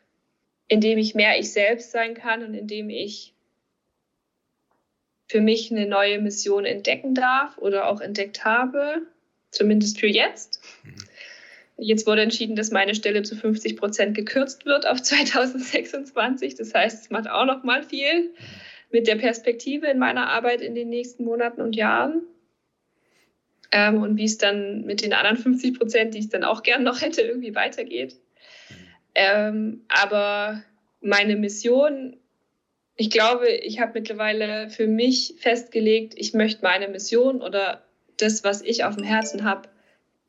[0.67, 3.33] in dem ich mehr ich selbst sein kann und in dem ich
[5.27, 9.01] für mich eine neue Mission entdecken darf oder auch entdeckt habe,
[9.51, 10.61] zumindest für jetzt.
[10.83, 10.95] Mhm.
[11.77, 16.55] Jetzt wurde entschieden, dass meine Stelle zu 50 Prozent gekürzt wird auf 2026.
[16.55, 18.33] Das heißt, es macht auch noch mal viel
[18.91, 22.21] mit der Perspektive in meiner Arbeit in den nächsten Monaten und Jahren.
[23.71, 26.83] Ähm, und wie es dann mit den anderen 50 Prozent, die ich dann auch gern
[26.83, 28.15] noch hätte, irgendwie weitergeht.
[29.13, 30.63] Ähm, aber
[31.01, 32.17] meine Mission
[32.97, 37.83] ich glaube, ich habe mittlerweile für mich festgelegt, ich möchte meine Mission oder
[38.17, 39.69] das, was ich auf dem Herzen habe,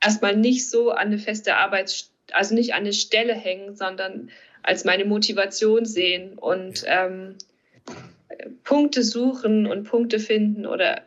[0.00, 4.30] erstmal nicht so an eine feste Arbeit, also nicht an eine Stelle hängen, sondern
[4.62, 7.37] als meine Motivation sehen und ähm,
[8.64, 11.02] Punkte suchen und Punkte finden oder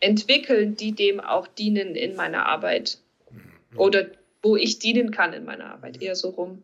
[0.00, 2.98] entwickeln, die dem auch dienen in meiner Arbeit
[3.30, 3.78] mhm.
[3.78, 4.06] oder
[4.42, 6.62] wo ich dienen kann in meiner Arbeit, eher so rum.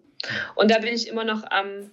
[0.56, 1.90] Und da bin ich immer noch am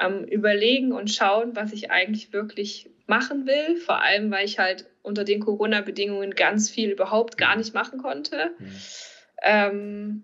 [0.00, 3.76] am Überlegen und schauen, was ich eigentlich wirklich machen will.
[3.76, 8.52] Vor allem, weil ich halt unter den Corona-Bedingungen ganz viel überhaupt gar nicht machen konnte.
[8.58, 8.76] Mhm.
[9.42, 10.22] Ähm,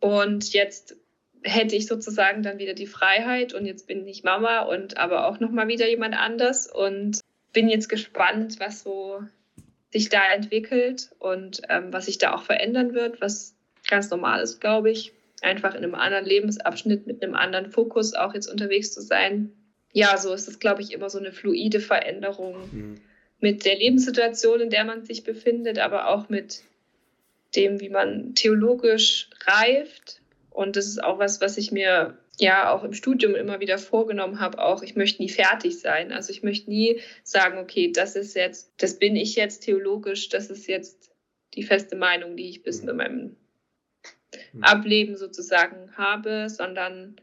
[0.00, 0.96] und jetzt
[1.42, 5.40] hätte ich sozusagen dann wieder die Freiheit und jetzt bin ich Mama und aber auch
[5.40, 7.20] nochmal wieder jemand anders und
[7.52, 9.22] bin jetzt gespannt, was so
[9.92, 13.54] sich da entwickelt und ähm, was sich da auch verändern wird, was
[13.88, 15.12] ganz normal ist, glaube ich
[15.44, 19.52] einfach in einem anderen Lebensabschnitt mit einem anderen Fokus auch jetzt unterwegs zu sein.
[19.92, 23.00] Ja, so ist es, glaube ich, immer so eine fluide Veränderung mhm.
[23.44, 26.62] Mit der Lebenssituation, in der man sich befindet, aber auch mit
[27.54, 30.22] dem, wie man theologisch reift.
[30.48, 34.40] Und das ist auch was, was ich mir ja auch im Studium immer wieder vorgenommen
[34.40, 36.10] habe, auch ich möchte nie fertig sein.
[36.10, 40.48] Also ich möchte nie sagen, okay, das ist jetzt, das bin ich jetzt theologisch, das
[40.48, 41.12] ist jetzt
[41.52, 42.88] die feste Meinung, die ich bis mhm.
[42.88, 43.36] in meinem
[44.52, 44.62] Mhm.
[44.62, 47.16] Ableben sozusagen habe, sondern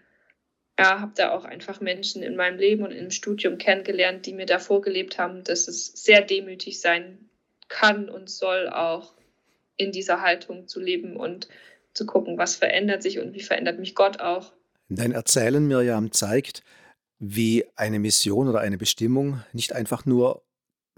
[0.81, 4.45] ja, habe da auch einfach Menschen in meinem Leben und im Studium kennengelernt, die mir
[4.45, 7.29] da vorgelebt haben, dass es sehr demütig sein
[7.67, 9.13] kann und soll, auch
[9.77, 11.47] in dieser Haltung zu leben und
[11.93, 14.53] zu gucken, was verändert sich und wie verändert mich Gott auch.
[14.89, 16.63] Dein Erzählen, Mirjam, zeigt,
[17.19, 20.43] wie eine Mission oder eine Bestimmung nicht einfach nur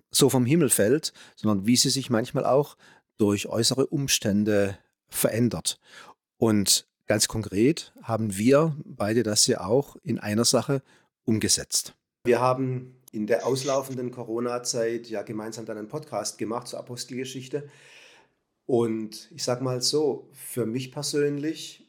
[0.09, 2.77] so vom Himmel fällt, sondern wie sie sich manchmal auch
[3.17, 4.77] durch äußere Umstände
[5.09, 5.79] verändert.
[6.37, 10.81] Und ganz konkret haben wir beide das ja auch in einer Sache
[11.25, 11.95] umgesetzt.
[12.25, 17.69] Wir haben in der auslaufenden Corona-Zeit ja gemeinsam dann einen Podcast gemacht zur Apostelgeschichte.
[18.65, 21.87] Und ich sage mal so, für mich persönlich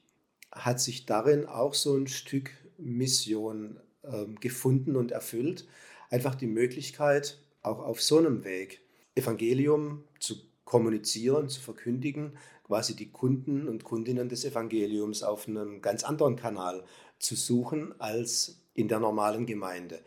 [0.52, 5.66] hat sich darin auch so ein Stück Mission äh, gefunden und erfüllt.
[6.10, 8.80] Einfach die Möglichkeit, auch auf so einem Weg
[9.14, 12.36] Evangelium zu kommunizieren, zu verkündigen,
[12.74, 16.82] quasi die Kunden und Kundinnen des Evangeliums auf einem ganz anderen Kanal
[17.20, 20.00] zu suchen als in der normalen Gemeinde.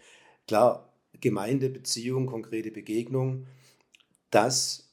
[0.47, 3.47] Klar, Gemeindebeziehung, konkrete Begegnung,
[4.32, 4.91] das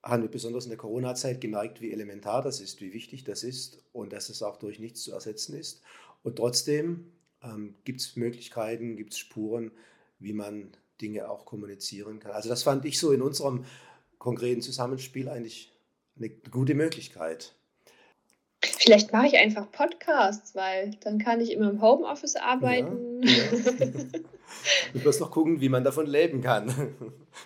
[0.00, 3.82] haben wir besonders in der Corona-Zeit gemerkt, wie elementar das ist, wie wichtig das ist
[3.92, 5.82] und dass es auch durch nichts zu ersetzen ist.
[6.22, 7.10] Und trotzdem
[7.42, 9.72] ähm, gibt es Möglichkeiten, gibt es Spuren,
[10.20, 12.30] wie man Dinge auch kommunizieren kann.
[12.30, 13.64] Also das fand ich so in unserem
[14.18, 15.71] konkreten Zusammenspiel eigentlich
[16.16, 17.54] eine gute Möglichkeit.
[18.60, 23.22] Vielleicht mache ich einfach Podcasts, weil dann kann ich immer im Homeoffice arbeiten.
[23.22, 23.50] Ja, ja.
[24.92, 26.68] du wirst noch gucken, wie man davon leben kann.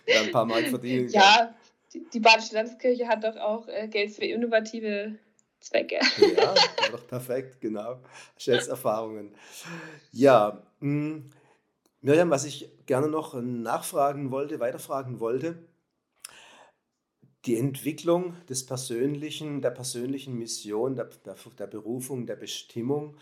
[0.07, 1.23] ein paar Mal verdienen kann.
[1.23, 1.55] Ja,
[1.95, 5.19] die, die Badische Landeskirche hat doch auch äh, Geld für innovative
[5.61, 5.99] Zwecke.
[6.37, 6.55] ja,
[6.93, 8.01] doch perfekt, genau.
[8.39, 9.35] Stellst Erfahrungen.
[10.13, 11.31] Ja, mh, hm,
[12.03, 15.59] Miriam, was ich gerne noch nachfragen wollte, weiterfragen wollte,
[17.47, 23.17] die Entwicklung des persönlichen, der persönlichen Mission, der, der, der Berufung, der Bestimmung.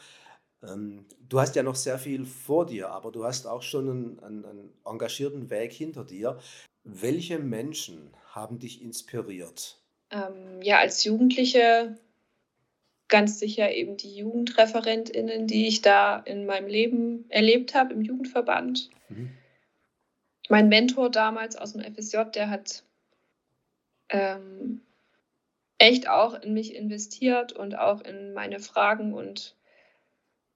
[0.63, 4.21] Ähm, du hast ja noch sehr viel vor dir, aber du hast auch schon einen,
[4.21, 6.39] einen, einen engagierten Weg hinter dir.
[6.85, 9.79] Welche Menschen haben dich inspiriert?
[10.11, 11.99] Ähm, ja, als Jugendliche
[13.09, 18.91] ganz sicher eben die JugendreferentInnen, die ich da in meinem Leben erlebt habe im Jugendverband.
[19.09, 19.31] Mhm.
[20.49, 22.85] Mein Mentor damals aus dem FSJ, der hat
[24.15, 24.81] ähm,
[25.79, 29.13] echt auch in mich investiert und auch in meine Fragen.
[29.13, 29.57] Und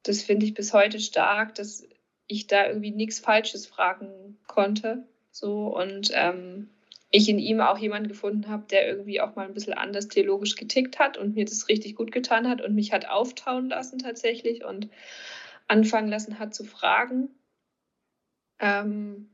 [0.05, 1.85] das finde ich bis heute stark, dass
[2.29, 5.09] ich da irgendwie nichts Falsches fragen konnte.
[5.33, 6.71] So und ähm,
[7.11, 10.55] ich in ihm auch jemanden gefunden habe, der irgendwie auch mal ein bisschen anders theologisch
[10.55, 14.64] getickt hat und mir das richtig gut getan hat und mich hat auftauen lassen tatsächlich
[14.64, 14.88] und
[15.66, 17.31] anfangen lassen hat zu fragen.
[18.61, 19.31] Ähm,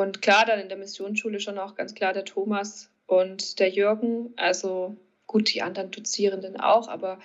[0.00, 4.32] und klar, dann in der Missionsschule schon auch ganz klar der Thomas und der Jürgen.
[4.36, 7.20] Also gut, die anderen Dozierenden auch, aber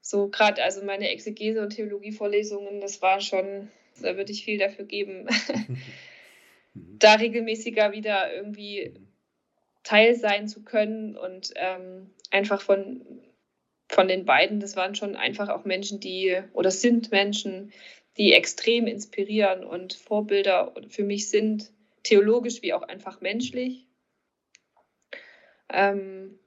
[0.00, 3.70] so gerade also meine Exegese- und Theologievorlesungen, das war schon,
[4.00, 5.26] da würde ich viel dafür geben,
[6.74, 8.94] da regelmäßiger wieder irgendwie
[9.82, 13.04] Teil sein zu können und ähm, einfach von,
[13.88, 17.72] von den beiden, das waren schon einfach auch Menschen, die oder sind Menschen,
[18.16, 21.70] die extrem inspirieren und Vorbilder für mich sind,
[22.08, 23.86] theologisch wie auch einfach menschlich.
[25.68, 26.38] Ähm,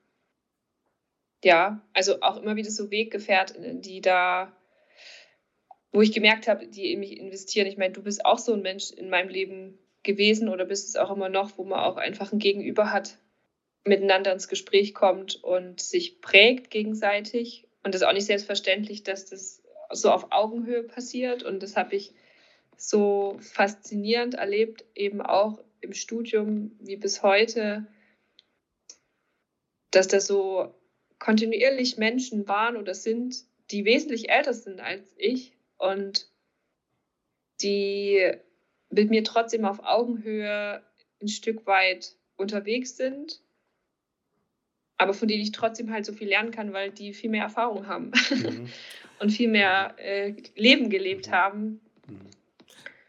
[1.43, 4.55] ja, also auch immer wieder so Weggefährtinnen, die da,
[5.91, 7.67] wo ich gemerkt habe, die in mich investieren.
[7.67, 10.95] Ich meine, du bist auch so ein Mensch in meinem Leben gewesen oder bist es
[10.95, 13.19] auch immer noch, wo man auch einfach ein Gegenüber hat,
[13.85, 17.67] miteinander ins Gespräch kommt und sich prägt gegenseitig.
[17.83, 21.43] Und das ist auch nicht selbstverständlich, dass das so auf Augenhöhe passiert.
[21.43, 22.13] Und das habe ich
[22.81, 27.85] so faszinierend erlebt, eben auch im Studium wie bis heute,
[29.91, 30.73] dass da so
[31.19, 36.27] kontinuierlich Menschen waren oder sind, die wesentlich älter sind als ich und
[37.61, 38.31] die
[38.89, 40.83] mit mir trotzdem auf Augenhöhe
[41.21, 43.41] ein Stück weit unterwegs sind,
[44.97, 47.85] aber von denen ich trotzdem halt so viel lernen kann, weil die viel mehr Erfahrung
[47.85, 48.69] haben mhm.
[49.19, 51.31] und viel mehr äh, Leben gelebt mhm.
[51.31, 51.81] haben.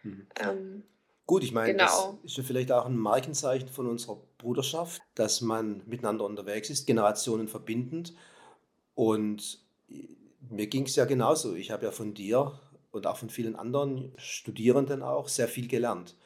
[0.02, 0.26] Mhm.
[0.40, 0.82] Ähm,
[1.26, 2.18] Gut, ich meine, genau.
[2.22, 6.86] das ist ja vielleicht auch ein Markenzeichen von unserer Bruderschaft, dass man miteinander unterwegs ist,
[6.86, 8.12] Generationen verbindend.
[8.94, 9.60] Und
[10.50, 11.54] mir ging es ja genauso.
[11.54, 12.58] Ich habe ja von dir
[12.90, 16.16] und auch von vielen anderen Studierenden auch sehr viel gelernt.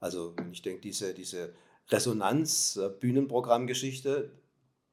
[0.00, 1.54] Also ich denke, diese, diese
[1.88, 4.30] Resonanz, äh, Bühnenprogrammgeschichte,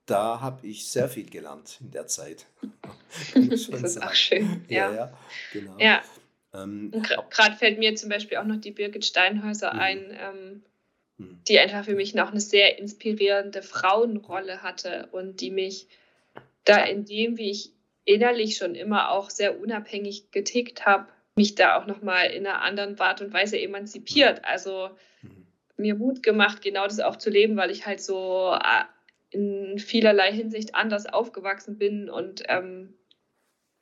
[0.06, 2.48] da habe ich sehr viel gelernt in der Zeit.
[3.36, 4.66] das ist auch schön.
[4.68, 5.18] Ja, ja, ja
[5.52, 5.78] genau.
[5.78, 6.02] Ja.
[6.54, 6.92] Ähm,
[7.30, 9.80] Gerade fällt mir zum Beispiel auch noch die Birgit Steinhäuser mhm.
[9.80, 10.64] ein, ähm,
[11.18, 11.40] mhm.
[11.48, 15.88] die einfach für mich noch eine sehr inspirierende Frauenrolle hatte und die mich
[16.66, 17.72] da in dem, wie ich
[18.06, 23.00] innerlich schon immer auch sehr unabhängig getickt habe, mich da auch nochmal in einer anderen
[23.00, 24.46] Art und Weise emanzipiert.
[24.46, 24.90] Also
[25.22, 25.48] mhm.
[25.78, 28.84] mir Mut gemacht, genau das auch zu leben, weil ich halt so äh,
[29.32, 32.94] in vielerlei Hinsicht anders aufgewachsen bin und ähm,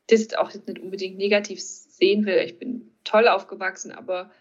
[0.07, 1.61] das auch nicht unbedingt negativ
[2.01, 2.39] sehen will.
[2.39, 4.31] Ich bin toll aufgewachsen, aber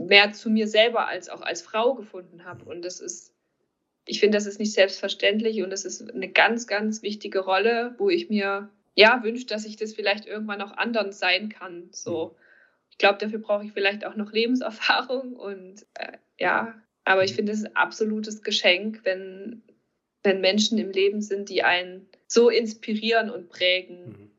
[0.00, 2.64] mehr zu mir selber als auch als Frau gefunden habe.
[2.64, 3.34] Und das ist,
[4.04, 8.10] ich finde, das ist nicht selbstverständlich und das ist eine ganz, ganz wichtige Rolle, wo
[8.10, 11.88] ich mir ja wünsche, dass ich das vielleicht irgendwann auch anderen sein kann.
[11.92, 12.36] So,
[12.90, 17.52] ich glaube, dafür brauche ich vielleicht auch noch Lebenserfahrung und äh, ja, aber ich finde
[17.52, 19.62] es ein absolutes Geschenk, wenn,
[20.22, 24.12] wenn Menschen im Leben sind, die einen so inspirieren und prägen, mhm.
[24.12, 24.31] Mhm.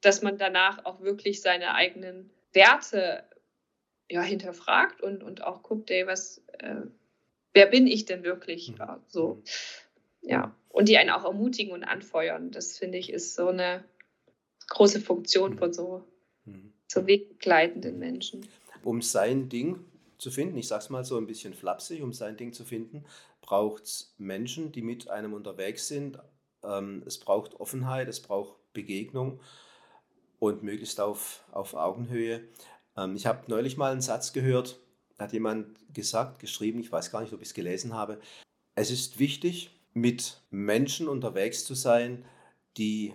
[0.00, 3.24] Dass man danach auch wirklich seine eigenen Werte
[4.10, 6.82] ja, hinterfragt und, und auch guckt, ey, was, äh,
[7.52, 8.70] wer bin ich denn wirklich?
[8.70, 8.76] Mhm.
[8.78, 9.42] Ja, so,
[10.22, 10.54] ja.
[10.68, 12.50] Und die einen auch ermutigen und anfeuern.
[12.50, 13.84] Das finde ich ist so eine
[14.68, 15.58] große Funktion mhm.
[15.58, 16.04] von so,
[16.44, 16.72] mhm.
[16.86, 18.48] so wegbegleitenden Menschen.
[18.82, 19.84] Um sein Ding
[20.18, 23.04] zu finden, ich sage es mal so ein bisschen flapsig, um sein Ding zu finden,
[23.40, 26.18] braucht es Menschen, die mit einem unterwegs sind.
[26.62, 29.40] Ähm, es braucht Offenheit, es braucht Begegnung
[30.38, 32.48] und möglichst auf, auf Augenhöhe.
[32.96, 34.80] Ähm, ich habe neulich mal einen Satz gehört,
[35.16, 38.20] da hat jemand gesagt, geschrieben, ich weiß gar nicht, ob ich es gelesen habe.
[38.74, 42.24] Es ist wichtig, mit Menschen unterwegs zu sein,
[42.76, 43.14] die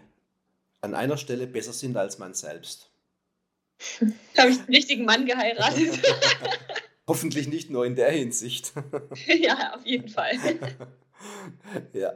[0.82, 2.90] an einer Stelle besser sind als man selbst.
[4.38, 6.00] habe ich den richtigen Mann geheiratet.
[7.08, 8.74] Hoffentlich nicht nur in der Hinsicht.
[9.28, 10.34] ja, auf jeden Fall.
[11.94, 12.14] ja.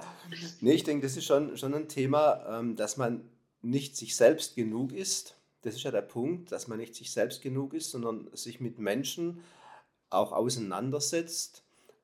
[0.62, 3.30] Nee, ich denke, das ist schon, schon ein Thema, ähm, dass man
[3.70, 7.42] nicht sich selbst genug ist das ist ja der Punkt, dass man nicht sich selbst
[7.42, 9.44] genug ist, sondern sich mit Menschen
[10.10, 11.64] auch auseinandersetzt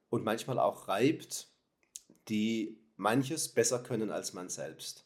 [0.10, 1.48] und manchmal auch reibt,
[2.28, 5.06] die manches besser können als man selbst.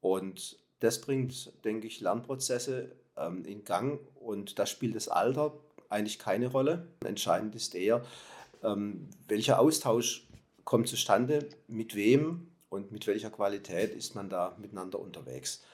[0.00, 6.18] Und das bringt, denke ich, Lernprozesse ähm, in Gang und da spielt das Alter eigentlich
[6.18, 6.88] keine Rolle.
[7.04, 8.04] Entscheidend ist eher,
[8.62, 10.26] ähm, welcher Austausch
[10.64, 15.64] kommt zustande, mit wem und mit welcher Qualität ist man da miteinander unterwegs.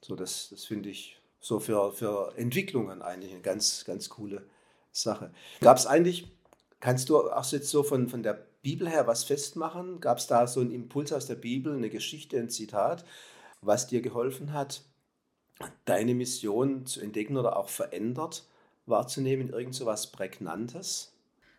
[0.00, 4.46] So, das, das finde ich so für, für Entwicklungen eigentlich eine ganz, ganz coole
[4.92, 5.32] Sache.
[5.60, 6.32] Gab es eigentlich,
[6.80, 10.00] kannst du auch jetzt so von, von der Bibel her was festmachen?
[10.00, 13.04] Gab es da so einen Impuls aus der Bibel, eine Geschichte, ein Zitat,
[13.60, 14.82] was dir geholfen hat,
[15.84, 18.46] deine Mission zu entdecken oder auch verändert
[18.86, 21.11] wahrzunehmen, irgend so was Prägnantes?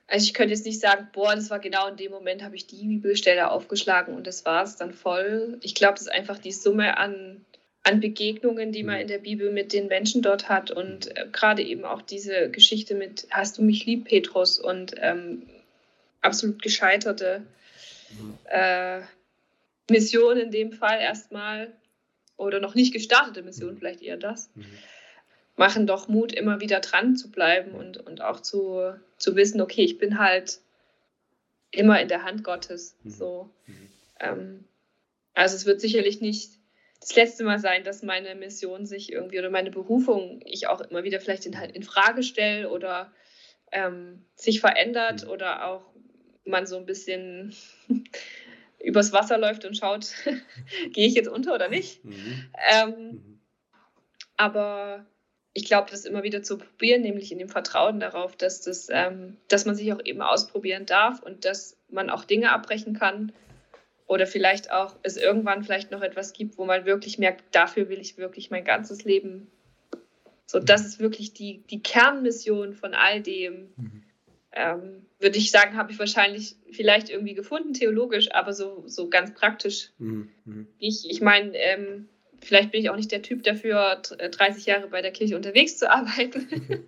[0.07, 2.67] Also ich könnte jetzt nicht sagen, boah, das war genau in dem Moment, habe ich
[2.67, 5.57] die Bibelstelle aufgeschlagen und das war es dann voll.
[5.61, 7.45] Ich glaube, das ist einfach die Summe an
[7.83, 9.01] an Begegnungen, die man mhm.
[9.01, 10.71] in der Bibel mit den Menschen dort hat.
[10.71, 14.57] Und äh, gerade eben auch diese Geschichte mit Hast du mich lieb, Petrus?
[14.57, 15.43] Und ähm,
[16.21, 17.43] absolut gescheiterte
[18.17, 18.37] mhm.
[18.45, 19.01] äh,
[19.89, 21.73] Mission in dem Fall erstmal.
[22.37, 23.77] Oder noch nicht gestartete Mission, mhm.
[23.77, 24.49] vielleicht eher das.
[24.55, 24.65] Mhm.
[25.55, 29.83] Machen doch Mut, immer wieder dran zu bleiben und, und auch zu, zu wissen, okay,
[29.83, 30.59] ich bin halt
[31.71, 32.95] immer in der Hand Gottes.
[33.03, 33.09] Mhm.
[33.09, 33.49] So.
[33.67, 33.89] Mhm.
[34.19, 34.63] Ähm,
[35.33, 36.51] also es wird sicherlich nicht
[36.99, 41.03] das letzte Mal sein, dass meine Mission sich irgendwie oder meine Berufung ich auch immer
[41.03, 43.11] wieder vielleicht in, in Frage stelle oder
[43.71, 45.31] ähm, sich verändert mhm.
[45.31, 45.83] oder auch
[46.45, 47.53] man so ein bisschen
[48.79, 50.13] übers Wasser läuft und schaut,
[50.93, 52.03] gehe ich jetzt unter oder nicht.
[52.05, 52.45] Mhm.
[52.71, 53.39] Ähm, mhm.
[54.37, 55.05] Aber
[55.53, 59.37] ich glaube, das immer wieder zu probieren, nämlich in dem Vertrauen darauf, dass, das, ähm,
[59.47, 63.31] dass man sich auch eben ausprobieren darf und dass man auch Dinge abbrechen kann,
[64.13, 67.99] oder vielleicht auch es irgendwann vielleicht noch etwas gibt, wo man wirklich merkt, dafür will
[67.99, 69.47] ich wirklich mein ganzes Leben.
[70.45, 73.73] So, das ist wirklich die, die Kernmission von all dem.
[73.75, 74.03] Mhm.
[74.51, 79.33] Ähm, würde ich sagen, habe ich wahrscheinlich vielleicht irgendwie gefunden, theologisch, aber so, so ganz
[79.33, 79.91] praktisch.
[79.97, 80.29] Mhm.
[80.45, 80.67] mhm.
[80.77, 82.07] Ich, ich meine, ähm,
[82.43, 85.89] vielleicht bin ich auch nicht der Typ dafür, 30 Jahre bei der Kirche unterwegs zu
[85.89, 86.47] arbeiten.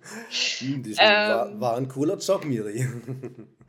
[0.86, 2.86] Das war, ähm, war, ein cooler Job, Miri.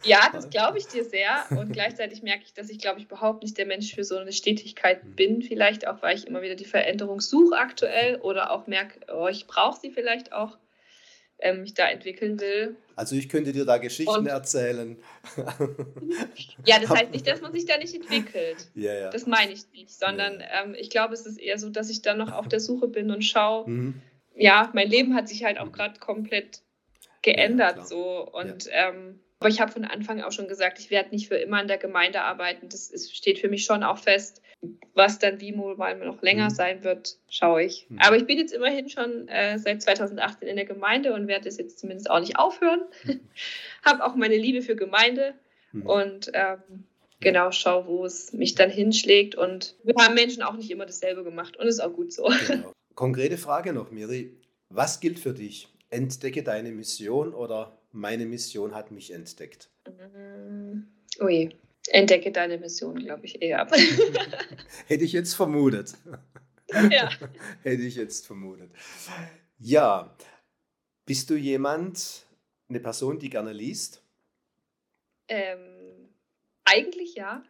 [0.04, 1.46] Ja, das glaube ich dir sehr.
[1.50, 4.32] Und gleichzeitig merke ich, dass ich, glaube ich, überhaupt nicht der Mensch für so eine
[4.32, 5.16] Stetigkeit mhm.
[5.16, 5.42] bin.
[5.42, 9.48] Vielleicht auch, weil ich immer wieder die Veränderung suche aktuell oder auch merke, oh, ich
[9.48, 10.58] brauche sie vielleicht auch,
[11.40, 12.76] ähm, mich da entwickeln will.
[12.96, 14.98] Also ich könnte dir da Geschichten und, erzählen.
[16.66, 18.70] ja, das heißt nicht, dass man sich da nicht entwickelt.
[18.74, 19.10] Ja, ja.
[19.10, 20.64] Das meine ich nicht, sondern ja.
[20.64, 23.12] ähm, ich glaube, es ist eher so, dass ich dann noch auf der Suche bin
[23.12, 23.70] und schaue.
[23.78, 24.02] Mhm.
[24.40, 25.72] Ja, mein Leben hat sich halt auch mhm.
[25.72, 26.62] gerade komplett
[27.24, 31.12] geändert ja, so und ähm, aber ich habe von Anfang auch schon gesagt, ich werde
[31.12, 32.70] nicht für immer in der Gemeinde arbeiten.
[32.70, 34.42] Das ist, steht für mich schon auch fest.
[34.96, 36.56] Was dann wie mal noch länger mhm.
[36.56, 37.86] sein wird, schaue ich.
[37.90, 38.00] Mhm.
[38.00, 41.58] Aber ich bin jetzt immerhin schon äh, seit 2018 in der Gemeinde und werde es
[41.58, 42.82] jetzt zumindest auch nicht aufhören.
[43.04, 43.20] Mhm.
[43.86, 45.36] habe auch meine Liebe für Gemeinde
[45.72, 45.86] mhm.
[45.86, 46.86] und ähm,
[47.20, 49.36] genau schaue, wo es mich dann hinschlägt.
[49.36, 52.32] Und wir haben Menschen auch nicht immer dasselbe gemacht und ist auch gut so.
[52.48, 52.72] Genau.
[52.96, 54.36] Konkrete Frage noch, Miri.
[54.70, 55.68] Was gilt für dich?
[55.92, 59.70] Entdecke deine Mission oder meine Mission hat mich entdeckt?
[59.88, 60.84] Mm,
[61.22, 61.50] ui.
[61.90, 63.68] Entdecke deine Mission, glaube ich eher.
[64.88, 65.96] Hätte ich jetzt vermutet.
[66.92, 67.10] Ja.
[67.64, 68.72] Hätte ich jetzt vermutet.
[69.58, 70.16] Ja,
[71.06, 72.26] bist du jemand,
[72.70, 74.04] eine Person, die gerne liest?
[75.30, 76.10] Ähm,
[76.66, 77.44] eigentlich ja.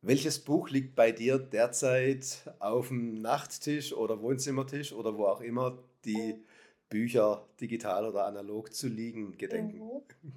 [0.00, 5.78] Welches Buch liegt bei dir derzeit auf dem Nachttisch oder Wohnzimmertisch oder wo auch immer
[6.04, 6.42] die
[6.88, 9.78] Bücher digital oder analog zu liegen gedenken?
[9.78, 10.32] Mhm.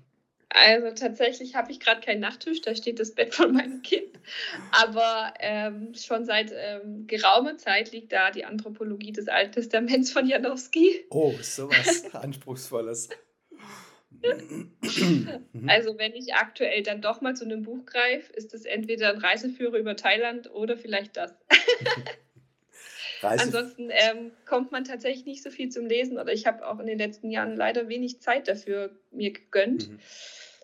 [0.49, 4.19] Also tatsächlich habe ich gerade keinen Nachttisch, da steht das Bett von meinem Kind.
[4.71, 10.27] Aber ähm, schon seit ähm, geraumer Zeit liegt da die Anthropologie des Alten Testaments von
[10.27, 11.05] Janowski.
[11.11, 13.09] Oh, sowas Anspruchsvolles.
[15.67, 19.19] Also wenn ich aktuell dann doch mal zu einem Buch greife, ist es entweder ein
[19.19, 21.35] Reiseführer über Thailand oder vielleicht das.
[23.21, 26.79] Reise Ansonsten ähm, kommt man tatsächlich nicht so viel zum Lesen oder ich habe auch
[26.79, 29.89] in den letzten Jahren leider wenig Zeit dafür mir gegönnt.
[29.89, 29.99] Mhm.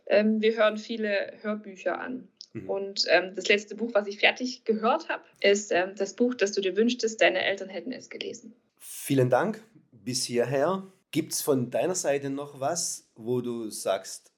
[0.07, 2.27] Ähm, wir hören viele Hörbücher an.
[2.53, 2.69] Mhm.
[2.69, 6.53] Und ähm, das letzte Buch, was ich fertig gehört habe, ist ähm, das Buch, das
[6.53, 8.55] du dir wünschtest, deine Eltern hätten es gelesen.
[8.79, 10.91] Vielen Dank bis hierher.
[11.11, 14.31] Gibt es von deiner Seite noch was, wo du sagst,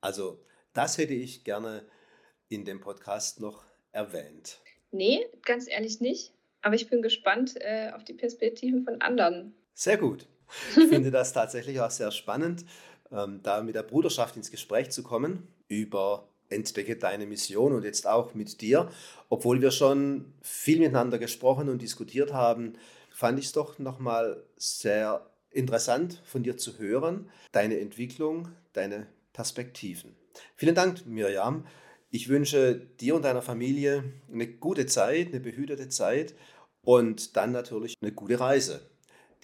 [0.00, 1.84] also das hätte ich gerne
[2.48, 4.60] in dem Podcast noch erwähnt?
[4.90, 6.32] Nee, ganz ehrlich nicht.
[6.68, 9.54] Aber ich bin gespannt äh, auf die Perspektiven von anderen.
[9.72, 10.26] Sehr gut.
[10.76, 12.66] Ich finde das tatsächlich auch sehr spannend,
[13.10, 18.06] ähm, da mit der Bruderschaft ins Gespräch zu kommen über Entdecke deine Mission und jetzt
[18.06, 18.90] auch mit dir.
[19.30, 22.74] Obwohl wir schon viel miteinander gesprochen und diskutiert haben,
[23.10, 30.14] fand ich es doch nochmal sehr interessant von dir zu hören, deine Entwicklung, deine Perspektiven.
[30.54, 31.64] Vielen Dank, Mirjam.
[32.10, 34.02] Ich wünsche dir und deiner Familie
[34.32, 36.34] eine gute Zeit, eine behütete Zeit
[36.88, 38.80] und dann natürlich eine gute Reise,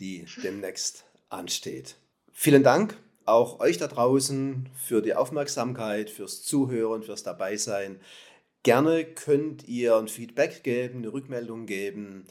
[0.01, 1.97] die demnächst ansteht.
[2.32, 8.01] Vielen Dank auch euch da draußen für die Aufmerksamkeit, fürs Zuhören, fürs Dabeisein.
[8.62, 12.24] Gerne könnt ihr ein Feedback geben, eine Rückmeldung geben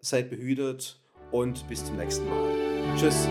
[0.00, 0.98] seid behütet
[1.30, 2.96] und bis zum nächsten Mal.
[2.98, 3.28] Tschüss.